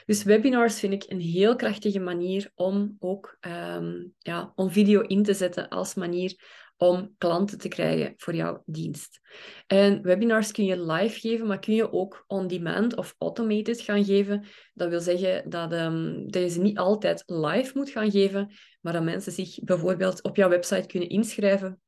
Dus 0.05 0.23
webinars 0.23 0.79
vind 0.79 0.93
ik 0.93 1.11
een 1.11 1.19
heel 1.19 1.55
krachtige 1.55 1.99
manier 1.99 2.51
om 2.55 2.95
ook 2.99 3.37
um, 3.75 4.13
ja, 4.17 4.51
om 4.55 4.71
video 4.71 5.01
in 5.01 5.23
te 5.23 5.33
zetten 5.33 5.69
als 5.69 5.93
manier 5.93 6.35
om 6.77 7.15
klanten 7.17 7.57
te 7.57 7.67
krijgen 7.67 8.13
voor 8.17 8.35
jouw 8.35 8.63
dienst. 8.65 9.19
En 9.67 10.01
webinars 10.01 10.51
kun 10.51 10.65
je 10.65 10.81
live 10.81 11.19
geven, 11.19 11.47
maar 11.47 11.59
kun 11.59 11.73
je 11.73 11.91
ook 11.91 12.23
on-demand 12.27 12.95
of 12.95 13.15
automated 13.17 13.81
gaan 13.81 14.05
geven. 14.05 14.45
Dat 14.73 14.89
wil 14.89 14.99
zeggen 14.99 15.49
dat, 15.49 15.73
um, 15.73 16.31
dat 16.31 16.41
je 16.41 16.49
ze 16.49 16.61
niet 16.61 16.77
altijd 16.77 17.23
live 17.25 17.71
moet 17.73 17.89
gaan 17.89 18.11
geven, 18.11 18.51
maar 18.81 18.93
dat 18.93 19.03
mensen 19.03 19.31
zich 19.31 19.59
bijvoorbeeld 19.63 20.23
op 20.23 20.35
jouw 20.35 20.49
website 20.49 20.87
kunnen 20.87 21.09
inschrijven 21.09 21.81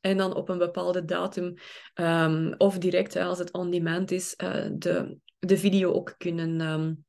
en 0.00 0.16
dan 0.16 0.34
op 0.34 0.48
een 0.48 0.58
bepaalde 0.58 1.04
datum 1.04 1.54
um, 1.94 2.54
of 2.58 2.78
direct, 2.78 3.16
als 3.16 3.38
het 3.38 3.52
on-demand 3.52 4.10
is, 4.10 4.34
uh, 4.44 4.66
de, 4.72 5.16
de 5.38 5.56
video 5.56 5.92
ook 5.92 6.14
kunnen, 6.18 6.60
um, 6.60 7.04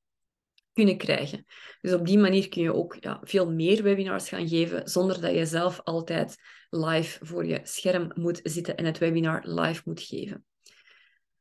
kunnen 0.73 0.97
krijgen. 0.97 1.45
Dus 1.81 1.93
op 1.93 2.05
die 2.05 2.17
manier 2.17 2.49
kun 2.49 2.61
je 2.61 2.73
ook 2.73 2.97
ja, 2.99 3.19
veel 3.23 3.51
meer 3.51 3.83
webinars 3.83 4.29
gaan 4.29 4.47
geven, 4.47 4.87
zonder 4.87 5.21
dat 5.21 5.33
je 5.33 5.45
zelf 5.45 5.81
altijd 5.83 6.35
live 6.71 7.25
voor 7.25 7.45
je 7.45 7.59
scherm 7.63 8.11
moet 8.13 8.39
zitten 8.43 8.77
en 8.77 8.85
het 8.85 8.97
webinar 8.97 9.47
live 9.47 9.81
moet 9.85 10.01
geven. 10.01 10.45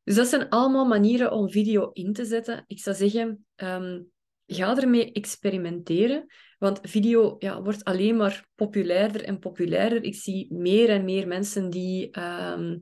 Dus 0.05 0.15
dat 0.15 0.29
zijn 0.29 0.49
allemaal 0.49 0.87
manieren 0.87 1.33
om 1.33 1.51
video 1.51 1.91
in 1.93 2.13
te 2.13 2.25
zetten. 2.25 2.65
Ik 2.67 2.81
zou 2.81 2.97
zeggen, 2.97 3.47
um, 3.57 4.11
ga 4.47 4.77
ermee 4.77 5.13
experimenteren. 5.13 6.27
Want 6.59 6.79
video 6.83 7.37
ja, 7.39 7.63
wordt 7.63 7.85
alleen 7.85 8.17
maar 8.17 8.49
populairder 8.55 9.25
en 9.25 9.39
populairder. 9.39 10.03
Ik 10.03 10.15
zie 10.15 10.55
meer 10.55 10.89
en 10.89 11.05
meer 11.05 11.27
mensen 11.27 11.71
die 11.71 12.21
um, 12.21 12.81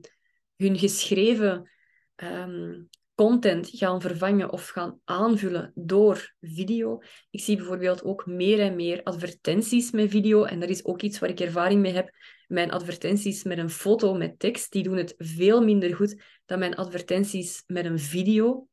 hun 0.55 0.77
geschreven 0.77 1.69
um, 2.15 2.89
content 3.19 3.69
gaan 3.71 4.01
vervangen 4.01 4.51
of 4.51 4.67
gaan 4.67 4.99
aanvullen 5.05 5.71
door 5.75 6.33
video. 6.41 7.01
Ik 7.29 7.39
zie 7.39 7.55
bijvoorbeeld 7.55 8.03
ook 8.03 8.25
meer 8.25 8.59
en 8.59 8.75
meer 8.75 9.03
advertenties 9.03 9.91
met 9.91 10.09
video. 10.09 10.43
En 10.43 10.59
dat 10.59 10.69
is 10.69 10.85
ook 10.85 11.01
iets 11.01 11.19
waar 11.19 11.29
ik 11.29 11.39
ervaring 11.39 11.81
mee 11.81 11.93
heb. 11.93 12.09
Mijn 12.47 12.71
advertenties 12.71 13.43
met 13.43 13.57
een 13.57 13.69
foto 13.69 14.13
met 14.13 14.39
tekst, 14.39 14.71
die 14.71 14.83
doen 14.83 14.97
het 14.97 15.13
veel 15.17 15.63
minder 15.63 15.95
goed 15.95 16.21
dan 16.45 16.59
mijn 16.59 16.75
advertenties 16.75 17.63
met 17.67 17.85
een 17.85 17.99
video. 17.99 18.67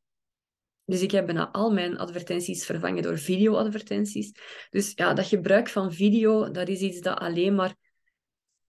Dus 0.85 1.01
ik 1.01 1.11
heb 1.11 1.25
bijna 1.25 1.51
al 1.51 1.71
mijn 1.71 1.97
advertenties 1.97 2.65
vervangen 2.65 3.03
door 3.03 3.17
video-advertenties. 3.17 4.31
Dus 4.69 4.91
ja, 4.95 5.13
dat 5.13 5.25
gebruik 5.25 5.69
van 5.69 5.93
video, 5.93 6.51
dat 6.51 6.67
is 6.67 6.79
iets 6.79 6.99
dat 6.99 7.17
alleen 7.17 7.55
maar 7.55 7.75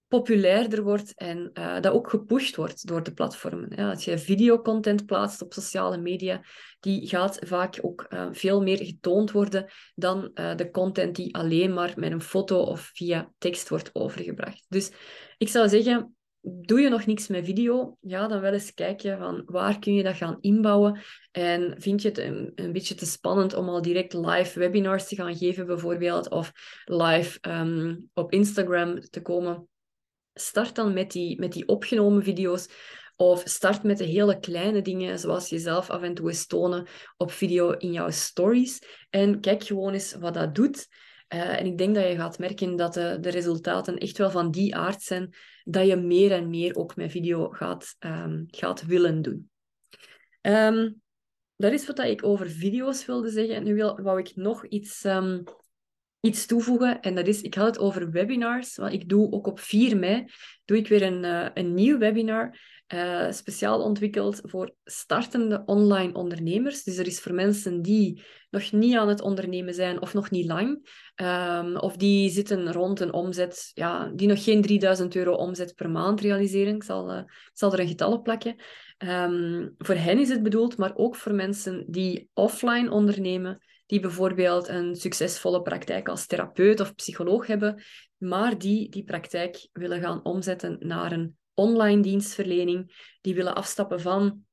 populairder 0.09 0.83
wordt 0.83 1.13
en 1.15 1.51
uh, 1.53 1.81
dat 1.81 1.93
ook 1.93 2.09
gepusht 2.09 2.55
wordt 2.55 2.87
door 2.87 3.03
de 3.03 3.13
platformen. 3.13 3.71
Ja, 3.75 3.89
als 3.89 4.05
je 4.05 4.17
videocontent 4.17 5.05
plaatst 5.05 5.41
op 5.41 5.53
sociale 5.53 5.97
media, 5.97 6.41
die 6.79 7.07
gaat 7.07 7.39
vaak 7.45 7.79
ook 7.81 8.05
uh, 8.09 8.27
veel 8.31 8.61
meer 8.61 8.77
getoond 8.77 9.31
worden 9.31 9.71
dan 9.95 10.31
uh, 10.33 10.55
de 10.55 10.71
content 10.71 11.15
die 11.15 11.35
alleen 11.35 11.73
maar 11.73 11.93
met 11.95 12.11
een 12.11 12.21
foto 12.21 12.59
of 12.59 12.91
via 12.93 13.31
tekst 13.37 13.69
wordt 13.69 13.89
overgebracht. 13.93 14.65
Dus 14.67 14.91
ik 15.37 15.47
zou 15.47 15.69
zeggen, 15.69 16.15
doe 16.41 16.79
je 16.79 16.89
nog 16.89 17.05
niks 17.05 17.27
met 17.27 17.45
video, 17.45 17.97
ja, 17.99 18.27
dan 18.27 18.41
wel 18.41 18.53
eens 18.53 18.73
kijken 18.73 19.17
van 19.17 19.43
waar 19.45 19.79
kun 19.79 19.93
je 19.93 20.03
dat 20.03 20.15
gaan 20.15 20.37
inbouwen. 20.41 21.01
En 21.31 21.75
vind 21.77 22.01
je 22.01 22.07
het 22.07 22.17
een, 22.17 22.71
beetje 22.71 22.95
te 22.95 23.05
spannend 23.05 23.53
om 23.53 23.69
al 23.69 23.81
direct 23.81 24.13
live 24.13 24.59
webinars 24.59 25.07
te 25.07 25.15
gaan 25.15 25.35
geven, 25.35 25.65
bijvoorbeeld, 25.65 26.29
of 26.29 26.51
live 26.85 27.39
um, 27.41 28.09
op 28.13 28.31
Instagram 28.31 28.99
te 28.99 29.21
komen 29.21 29.67
start 30.39 30.75
dan 30.75 30.93
met 30.93 31.11
die, 31.11 31.39
met 31.39 31.51
die 31.51 31.67
opgenomen 31.67 32.23
video's. 32.23 32.67
Of 33.15 33.41
start 33.45 33.83
met 33.83 33.97
de 33.97 34.03
hele 34.03 34.39
kleine 34.39 34.81
dingen, 34.81 35.19
zoals 35.19 35.49
jezelf 35.49 35.89
af 35.89 36.01
en 36.01 36.13
toe 36.13 36.27
eens 36.27 36.47
tonen 36.47 36.87
op 37.17 37.31
video 37.31 37.71
in 37.71 37.91
jouw 37.91 38.09
stories. 38.09 38.81
En 39.09 39.39
kijk 39.39 39.63
gewoon 39.63 39.93
eens 39.93 40.13
wat 40.13 40.33
dat 40.33 40.55
doet. 40.55 40.87
Uh, 41.33 41.59
en 41.59 41.65
ik 41.65 41.77
denk 41.77 41.95
dat 41.95 42.07
je 42.07 42.15
gaat 42.15 42.39
merken 42.39 42.75
dat 42.75 42.93
de, 42.93 43.17
de, 43.19 43.29
resultaten 43.29 43.97
echt 43.97 44.17
wel 44.17 44.31
van 44.31 44.51
die 44.51 44.75
aard 44.75 45.01
zijn, 45.01 45.35
dat 45.63 45.87
je 45.87 45.95
meer 45.95 46.31
en 46.31 46.49
meer 46.49 46.75
ook 46.75 46.95
met 46.95 47.11
video 47.11 47.49
gaat, 47.49 47.95
um, 47.99 48.45
gaat 48.47 48.85
willen 48.85 49.21
doen. 49.21 49.49
Um, 50.41 51.01
dat 51.55 51.71
is 51.71 51.85
wat 51.85 51.99
ik 51.99 52.25
over 52.25 52.49
video's 52.49 53.05
wilde 53.05 53.29
zeggen. 53.29 53.55
En 53.55 53.63
nu 53.63 53.75
wil, 53.75 54.01
wou 54.01 54.19
ik 54.19 54.35
nog 54.35 54.65
iets 54.65 55.03
um, 55.03 55.43
iets 56.21 56.45
toevoegen. 56.45 56.99
En 56.99 57.15
dat 57.15 57.27
is, 57.27 57.41
ik 57.41 57.53
had 57.53 57.65
het 57.65 57.79
over 57.79 58.11
webinars. 58.11 58.75
Want 58.75 58.93
ik 58.93 59.09
doe 59.09 59.31
ook 59.31 59.47
op 59.47 59.59
4 59.59 59.97
mei 59.97 60.25
doe 60.65 60.77
ik 60.77 60.87
weer 60.87 61.01
een, 61.01 61.23
uh, 61.23 61.47
een 61.53 61.73
nieuw 61.73 61.97
webinar. 61.97 62.57
Uh, 62.93 63.31
speciaal 63.31 63.81
ontwikkeld 63.83 64.39
voor 64.43 64.75
startende 64.83 65.63
online 65.65 66.13
ondernemers. 66.13 66.83
Dus 66.83 66.97
er 66.97 67.05
is 67.05 67.19
voor 67.19 67.33
mensen 67.33 67.81
die 67.81 68.23
nog 68.49 68.71
niet 68.71 68.95
aan 68.95 69.07
het 69.07 69.21
ondernemen 69.21 69.73
zijn 69.73 70.01
of 70.01 70.13
nog 70.13 70.29
niet 70.29 70.45
lang. 70.45 70.87
Um, 71.15 71.77
of 71.77 71.95
die 71.95 72.29
zitten 72.29 72.71
rond 72.71 72.99
een 72.99 73.13
omzet, 73.13 73.71
ja, 73.73 74.11
die 74.15 74.27
nog 74.27 74.43
geen 74.43 74.61
3000 74.61 75.15
euro 75.15 75.33
omzet 75.33 75.75
per 75.75 75.89
maand 75.89 76.21
realiseren. 76.21 76.75
Ik 76.75 76.83
zal, 76.83 77.17
ik 77.17 77.25
zal 77.53 77.73
er 77.73 77.79
een 77.79 77.87
getal 77.87 78.11
op 78.11 78.23
plakken. 78.23 78.55
Um, 78.97 79.75
voor 79.77 79.95
hen 79.95 80.19
is 80.19 80.29
het 80.29 80.43
bedoeld, 80.43 80.77
maar 80.77 80.95
ook 80.95 81.15
voor 81.15 81.33
mensen 81.33 81.85
die 81.87 82.29
offline 82.33 82.91
ondernemen 82.91 83.63
die 83.89 83.99
bijvoorbeeld 83.99 84.67
een 84.67 84.95
succesvolle 84.95 85.61
praktijk 85.61 86.09
als 86.09 86.25
therapeut 86.25 86.79
of 86.79 86.95
psycholoog 86.95 87.47
hebben, 87.47 87.83
maar 88.17 88.57
die 88.57 88.89
die 88.89 89.03
praktijk 89.03 89.67
willen 89.73 90.01
gaan 90.01 90.23
omzetten 90.23 90.77
naar 90.79 91.11
een 91.11 91.37
online 91.53 92.01
dienstverlening, 92.01 93.15
die 93.21 93.35
willen 93.35 93.55
afstappen 93.55 94.01
van 94.01 94.43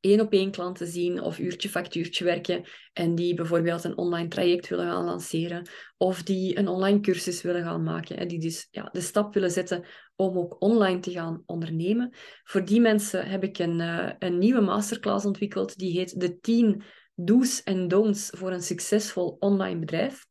één 0.00 0.20
op 0.20 0.32
één 0.32 0.50
klanten 0.50 0.86
zien 0.86 1.20
of 1.20 1.38
uurtje 1.38 1.68
factuurtje 1.68 2.24
werken 2.24 2.64
en 2.92 3.14
die 3.14 3.34
bijvoorbeeld 3.34 3.84
een 3.84 3.96
online 3.96 4.28
traject 4.28 4.68
willen 4.68 4.86
gaan 4.86 5.04
lanceren 5.04 5.68
of 5.96 6.22
die 6.22 6.58
een 6.58 6.68
online 6.68 7.00
cursus 7.00 7.42
willen 7.42 7.62
gaan 7.62 7.82
maken 7.82 8.16
en 8.16 8.28
die 8.28 8.38
dus 8.38 8.68
ja, 8.70 8.88
de 8.92 9.00
stap 9.00 9.34
willen 9.34 9.50
zetten 9.50 9.84
om 10.16 10.38
ook 10.38 10.62
online 10.62 11.00
te 11.00 11.10
gaan 11.10 11.42
ondernemen. 11.46 12.14
Voor 12.44 12.64
die 12.64 12.80
mensen 12.80 13.26
heb 13.26 13.44
ik 13.44 13.58
een, 13.58 13.80
uh, 13.80 14.10
een 14.18 14.38
nieuwe 14.38 14.60
masterclass 14.60 15.24
ontwikkeld 15.24 15.78
die 15.78 15.98
heet 15.98 16.20
de 16.20 16.38
10 16.38 16.82
do's 17.24 17.62
en 17.62 17.88
don'ts 17.88 18.30
voor 18.36 18.52
een 18.52 18.62
succesvol 18.62 19.36
online 19.38 19.78
bedrijf. 19.78 20.26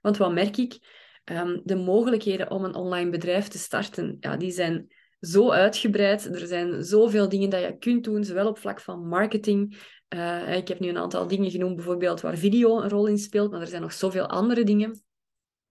Want 0.00 0.16
wat 0.16 0.32
merk 0.32 0.56
ik? 0.56 1.02
Um, 1.24 1.60
de 1.64 1.76
mogelijkheden 1.76 2.50
om 2.50 2.64
een 2.64 2.74
online 2.74 3.10
bedrijf 3.10 3.48
te 3.48 3.58
starten, 3.58 4.16
ja, 4.20 4.36
die 4.36 4.50
zijn 4.50 4.92
zo 5.20 5.50
uitgebreid. 5.50 6.24
Er 6.24 6.46
zijn 6.46 6.82
zoveel 6.82 7.28
dingen 7.28 7.50
dat 7.50 7.60
je 7.60 7.78
kunt 7.78 8.04
doen, 8.04 8.24
zowel 8.24 8.48
op 8.48 8.58
vlak 8.58 8.80
van 8.80 9.08
marketing. 9.08 9.82
Uh, 10.14 10.56
ik 10.56 10.68
heb 10.68 10.80
nu 10.80 10.88
een 10.88 10.98
aantal 10.98 11.26
dingen 11.26 11.50
genoemd, 11.50 11.76
bijvoorbeeld 11.76 12.20
waar 12.20 12.36
video 12.36 12.80
een 12.80 12.88
rol 12.88 13.06
in 13.06 13.18
speelt, 13.18 13.50
maar 13.50 13.60
er 13.60 13.66
zijn 13.66 13.82
nog 13.82 13.92
zoveel 13.92 14.26
andere 14.26 14.64
dingen. 14.64 15.02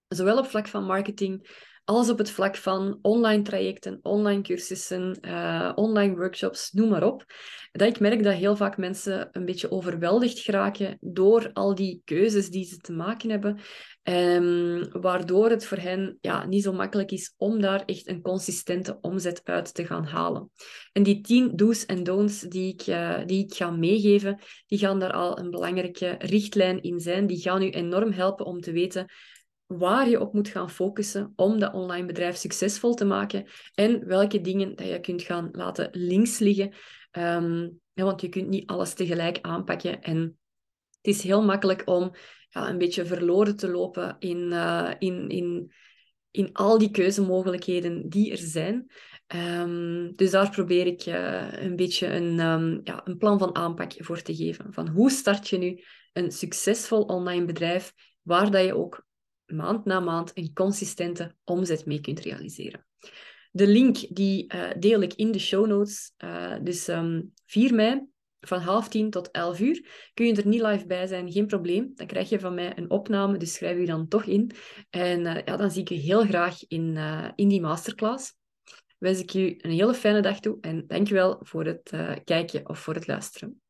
Zowel 0.08 0.38
op 0.38 0.46
vlak 0.46 0.68
van 0.68 0.84
marketing 0.84 1.50
als 1.86 2.10
op 2.10 2.18
het 2.18 2.30
vlak 2.30 2.56
van 2.56 3.00
online 3.02 3.42
trajecten, 3.42 4.00
online 4.02 4.42
cursussen, 4.42 5.18
uh, 5.22 5.72
online 5.76 6.16
workshops, 6.16 6.72
noem 6.72 6.90
maar 6.90 7.04
op. 7.04 7.26
Dat 7.72 7.88
ik 7.88 8.00
merk 8.00 8.24
dat 8.24 8.34
heel 8.34 8.56
vaak 8.56 8.78
mensen 8.78 9.30
een 9.32 9.46
beetje 9.46 9.72
overweldigd 9.72 10.40
geraken 10.40 10.98
door 11.02 11.50
al 11.54 11.76
die 11.76 12.02
keuzes 12.06 12.50
die 12.50 12.66
ze 12.66 12.78
te 12.78 12.92
maken 12.92 13.30
hebben. 13.30 13.60
Um, 14.04 15.02
waardoor 15.02 15.50
het 15.50 15.66
voor 15.66 15.78
hen 15.78 16.18
ja, 16.22 16.46
niet 16.46 16.64
zo 16.64 16.74
makkelijk 16.74 17.12
is 17.12 17.34
om 17.38 17.62
daar 17.62 17.86
echt 17.86 18.08
een 18.08 18.22
consistente 18.22 18.98
omzet 19.02 19.42
uit 19.44 19.74
te 19.74 19.86
gaan 19.86 20.06
halen. 20.06 20.52
En 20.92 21.04
die 21.04 21.22
tien 21.22 21.56
do's 21.56 21.86
en 21.86 22.04
don'ts 22.04 22.42
die 22.42 22.74
ik, 22.74 22.88
uh, 22.88 23.20
die 23.26 23.44
ik 23.44 23.54
ga 23.54 23.72
meegeven, 23.72 24.40
die 24.68 24.80
gaan 24.80 25.00
daar 25.00 25.14
al 25.14 25.40
een 25.40 25.50
belangrijke 25.50 26.16
richtlijn 26.20 26.82
in 26.82 27.00
zijn. 27.00 27.28
Die 27.28 27.42
gaan 27.42 27.62
u 27.62 27.70
enorm 27.70 28.12
helpen 28.12 28.46
om 28.46 28.62
te 28.62 28.72
weten 28.72 29.06
waar 29.78 30.10
je 30.10 30.20
op 30.20 30.34
moet 30.34 30.48
gaan 30.48 30.70
focussen 30.70 31.34
om 31.36 31.60
dat 31.60 31.74
online 31.74 32.06
bedrijf 32.06 32.36
succesvol 32.36 32.94
te 32.94 33.06
maken 33.06 33.46
en 33.74 34.08
welke 34.08 34.42
dingen 34.42 34.76
dat 34.76 34.88
je 34.88 35.00
kunt 35.00 35.22
gaan 35.22 35.50
laten 35.52 35.90
links 35.92 36.40
liggen. 36.40 36.74
Um, 37.12 37.82
ja, 37.94 38.04
want 38.04 38.22
je 38.22 38.30
kunt 38.30 38.48
niet 38.48 38.70
alles 38.70 38.94
tegelijk 38.94 39.40
aanpakken 39.42 40.02
en 40.02 40.38
het 41.02 41.16
is 41.16 41.24
heel 41.24 41.44
makkelijk 41.44 41.82
om 41.86 42.12
ja, 42.50 42.70
een 42.70 42.78
beetje 42.78 43.06
verloren 43.06 43.56
te 43.56 43.68
lopen 43.70 44.16
in, 44.20 44.38
uh, 44.38 44.92
in, 45.00 45.30
in, 45.30 45.74
in 46.32 46.50
al 46.54 46.78
die 46.78 46.92
keuzemogelijkheden 46.92 48.10
die 48.10 48.32
er 48.32 48.38
zijn. 48.38 48.92
Ehm, 49.28 50.12
dus 50.12 50.32
daar 50.32 50.50
probeer 50.50 50.88
ik 50.88 51.06
uh, 51.06 51.64
een 51.64 51.76
beetje 51.76 52.08
een, 52.08 52.40
um, 52.40 52.82
ja, 52.84 53.02
een 53.04 53.18
plan 53.18 53.40
van 53.40 53.56
aanpak 53.56 53.92
voor 53.98 54.22
te 54.22 54.36
geven. 54.36 54.74
Van 54.74 54.88
hoe 54.88 55.10
start 55.10 55.50
je 55.50 55.58
nu 55.58 55.84
een 56.14 56.32
succesvol 56.32 57.02
online 57.02 57.46
bedrijf 57.46 57.94
waar 58.22 58.52
dat 58.52 58.66
je 58.66 58.76
ook 58.76 59.06
maand 59.54 59.86
na 59.86 60.00
maand 60.00 60.32
een 60.34 60.54
consistente 60.54 61.36
omzet 61.44 61.86
mee 61.86 62.02
kunt 62.02 62.20
realiseren. 62.20 62.86
De 63.52 63.68
link 63.68 63.98
die 64.10 64.54
uh, 64.54 64.70
deel 64.80 65.02
ik 65.02 65.14
in 65.14 65.32
de 65.32 65.40
show 65.40 65.68
notes. 65.68 66.14
Uh, 66.24 66.56
dus 66.64 66.88
um, 66.88 66.96
ehm, 66.96 67.22
4 67.46 67.74
mei 67.74 68.02
van 68.40 68.60
half 68.60 68.88
tien 68.88 69.10
tot 69.10 69.32
elf 69.32 69.60
uur. 69.60 70.10
Kun 70.14 70.26
je 70.26 70.36
er 70.36 70.48
niet 70.48 70.62
live 70.62 70.86
bij 70.86 71.08
zijn, 71.08 71.32
geen 71.32 71.48
probleem. 71.48 71.92
Dan 71.96 72.08
krijg 72.08 72.30
je 72.30 72.40
van 72.40 72.54
mij 72.54 72.78
een 72.78 72.90
opname, 72.90 73.38
dus 73.38 73.54
schrijf 73.54 73.80
je 73.80 73.86
dan 73.86 74.08
toch 74.08 74.24
in. 74.24 74.52
En 74.90 75.20
uh, 75.20 75.36
ja, 75.46 75.58
dan 75.58 75.72
zie 75.72 75.82
ik 75.82 75.90
je 75.90 75.96
heel 75.96 76.26
graag 76.26 76.68
in, 76.68 76.98
in 77.36 77.48
die 77.48 77.62
masterclass. 77.62 78.36
Wens 78.98 79.20
ik 79.20 79.30
je 79.30 79.66
een 79.66 79.72
hele 79.72 79.94
fijne 79.94 80.22
dag 80.22 80.40
toe 80.40 80.58
en 80.62 80.88
dankjewel 80.88 81.38
voor 81.40 81.66
het 81.66 81.92
kijken 82.24 82.70
of 82.70 82.80
voor 82.80 82.94
het 82.94 83.08
luisteren. 83.08 83.63